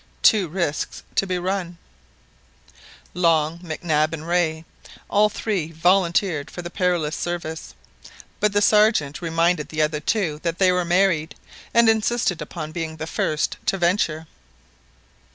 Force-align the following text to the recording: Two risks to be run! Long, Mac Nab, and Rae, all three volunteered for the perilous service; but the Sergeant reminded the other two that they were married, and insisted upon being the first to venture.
Two 0.23 0.47
risks 0.47 1.03
to 1.13 1.27
be 1.27 1.37
run! 1.37 1.77
Long, 3.13 3.59
Mac 3.61 3.83
Nab, 3.83 4.15
and 4.15 4.27
Rae, 4.27 4.65
all 5.11 5.29
three 5.29 5.71
volunteered 5.71 6.49
for 6.49 6.63
the 6.63 6.71
perilous 6.71 7.15
service; 7.15 7.75
but 8.39 8.51
the 8.51 8.63
Sergeant 8.63 9.21
reminded 9.21 9.69
the 9.69 9.83
other 9.83 9.99
two 9.99 10.39
that 10.41 10.57
they 10.57 10.71
were 10.71 10.83
married, 10.85 11.35
and 11.71 11.87
insisted 11.87 12.41
upon 12.41 12.71
being 12.71 12.97
the 12.97 13.05
first 13.05 13.57
to 13.67 13.77
venture. 13.77 14.25